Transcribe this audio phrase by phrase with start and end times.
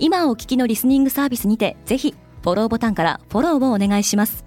[0.00, 4.44] 今お聞きのリスニングサービスにてぜひフォローボタンからフォローをお願いします。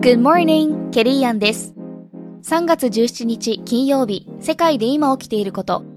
[0.00, 1.74] Good morning, ケリーアンです。
[2.42, 5.96] 3月17日金曜日世界で今起きていること。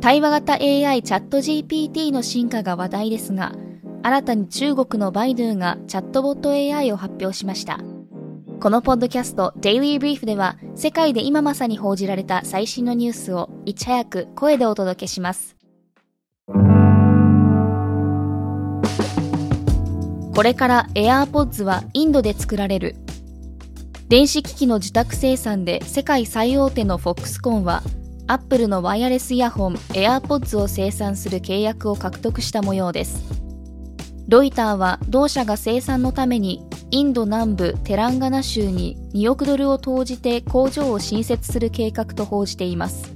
[0.00, 3.52] 対話型 AI チャット GPT の進化が話題ですが
[4.02, 7.80] 新たに中国のバイドゥがチャットボット AI を発表しました
[8.60, 15.56] このポッドキャスト Daily Brief では世界で今まさに報じられた最新のニュースをいち早く声でお届けします
[20.34, 22.94] これから AirPods はインドで作られる。
[24.08, 27.82] 電子機器の自宅生産で世界最大手のフォックスコンは、
[28.28, 33.24] アップルのワイヤレスイヤホン AirPods を生産する契約を獲得した模様です。
[34.28, 43.14] ロイターは同社が生産のためにインド南部テランガナ州に2億ドルを投じて工場を新設する計画と報じています。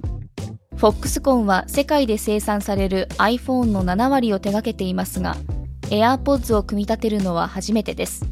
[0.76, 5.36] フォックスコンは世界で生産される iPhone の7割を手掛けていますが、
[5.84, 8.26] AirPods を組み立てるのは初めてです。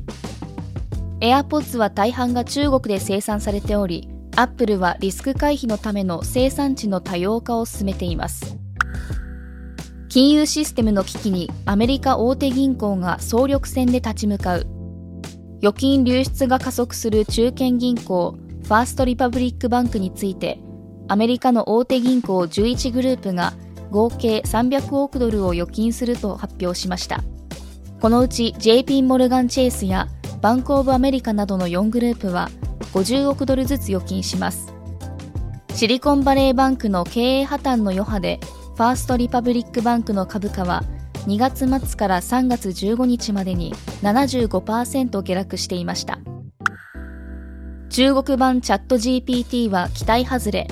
[1.21, 8.57] AirPods は大半が中国で生産されており、Apple はリスク回避のための生産地の多様化を進めています。
[10.09, 14.80] 金融システムの危機にアメリカ大手銀行が総力戦で立ち向かう。
[15.63, 20.59] 預金流出が加速する中堅銀行、ファーストリパブリックバンクについて、
[21.07, 23.53] アメリカの大手銀行11グループが
[23.91, 27.23] 合計300億ドルを預金すると発表しました。
[28.01, 30.09] このうち JP モルガン・チェイスや
[30.41, 32.49] バンク・オブ・アメリカなどの4グループは
[32.95, 34.73] 50億ドルずつ預金します。
[35.75, 38.41] シリコンバレーバンクの経営破綻の余波で、
[38.77, 40.85] ファーストリパブリックバンクの株価は
[41.27, 46.19] 2月末から3月15日までに75%下落していました。
[47.89, 50.69] 中国版チャット GPT は期待外れ。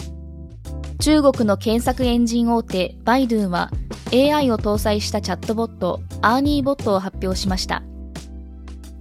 [1.00, 3.70] 中国の検索エンジン大手バイドゥは
[4.12, 7.84] AI を搭載したチャットボットアーニーボットを発表しました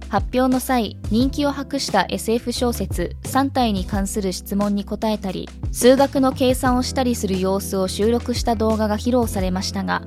[0.08, 10.02] 発表の際人気を博した SF 小説3体に関する質問に答えたり数学の計算をしたりする様子を収録した動画が披露されましたが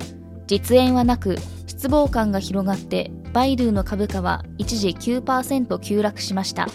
[0.52, 6.66] 実演はなく失望感が広がってバイドゥの株価は一時9%急落しました。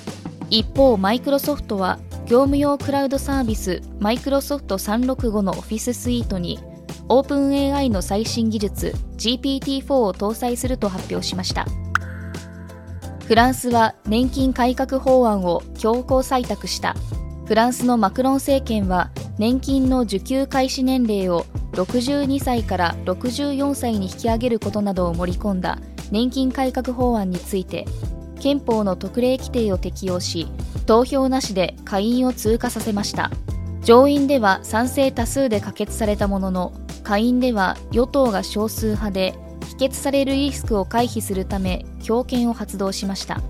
[0.50, 6.58] 一方マイクロソフトは業務用クラウドサービスマイクロソフト365のオフィススイートに
[7.08, 11.68] オープン AI の最新技術 GPT-4 を搭載すると発表しました。
[13.28, 16.96] フランスは年金改革法案を強行採択した。
[17.46, 21.46] フランスのマクロン政権は年金の受給開始年齢を
[21.78, 25.78] 62歳から64歳に引き上げることなどを盛り込んだ
[26.10, 27.86] 年金改革法案について
[28.40, 30.48] 憲法の特例規定を適用し
[30.88, 33.30] 投票なしで下院を通過させました。
[33.82, 36.74] 上院では賛成多数で可決されたものの
[37.04, 39.36] 下院では与党が少数派で
[39.70, 43.42] 否決されるリスクを回避するため強権を発動しました。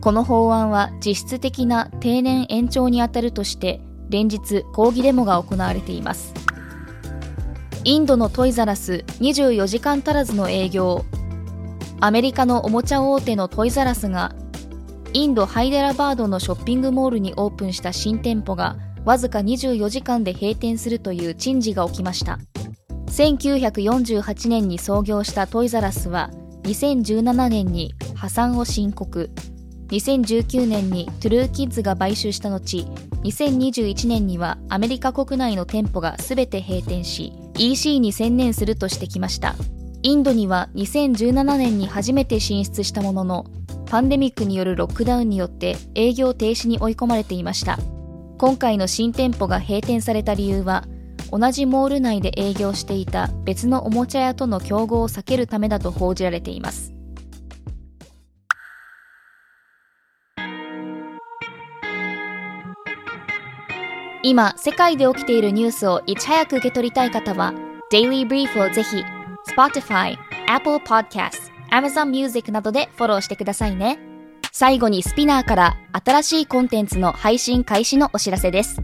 [0.00, 6.34] この法案は実質的な定年延長にあたるとして連日抗議デモが行われています。
[7.82, 11.06] インドのトイザラス24時間足らずの営業。
[12.00, 14.34] アメリカのおもちゃ大手のトイザラスが
[15.14, 18.76] インドハイデラバードのショッピングモールにオープンした新店舗が
[19.06, 22.38] わずか24時間で閉店するという珍事が起きました。
[23.06, 26.30] 1948年に創業したトイザラスは
[26.64, 29.30] 2017年に破産を申告。
[29.88, 32.86] 2019年にトゥルーキッズが買収した後
[33.24, 39.54] 2021年にはアメリカ国内の店舗が全て閉店し EC に専念するとしてきました。
[40.02, 43.46] インドには2017年に初めて進出したものの
[43.84, 47.78] パンデミックによるロックダウンによって営業停止に追い込まれていました。
[48.38, 50.86] 今回の新店舗が閉店された理由は
[51.30, 56.94] 同じモール内で営業していた別のおもちゃ屋との競合を避けるためだと報じられています。
[64.22, 67.54] 今世界で起きているニュースをいち早く受け取りたい方は
[67.92, 69.02] Daily Brief をぜひ
[69.56, 73.98] Spotify、Apple Podcast、Amazon Music などでフォローしてくださいね
[74.52, 78.82] 最後にスピナーから新しいコンテンツの配信開始のお知らせです。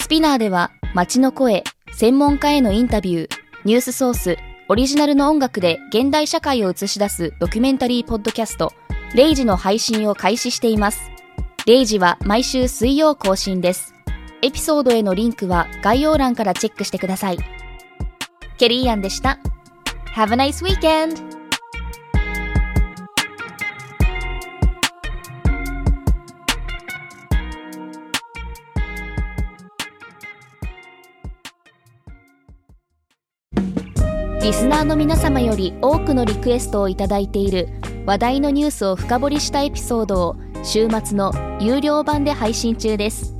[0.00, 3.30] スピナーでは街の声、専門家へのインタビュー、
[3.64, 4.36] ニュースソース、
[4.68, 8.72] オリジナルの音楽で現代社会を映し出すドキュメンタリーポッドキャスト、
[9.14, 11.10] レイジの配信を開始しています。
[11.66, 13.99] レイジは毎週水曜更新です。
[14.42, 17.38] エピソードへのリンクは概要欄からチェックしてください。
[18.56, 19.38] ケリーアンでした。
[20.14, 21.40] Have a nice weekend!
[34.42, 37.68] リスナーの皆様より多くのリクエストをいただいている
[38.06, 43.39] 話題のニュースを深掘りしたエピソードを週末の有料版で配信中です